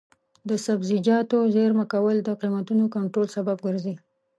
د 0.49 0.51
سبزیجاتو 0.65 1.37
زېرمه 1.55 1.85
کول 1.93 2.15
د 2.23 2.29
قیمتونو 2.41 2.83
کنټرول 2.95 3.27
سبب 3.35 3.57
ګرځي. 3.65 3.95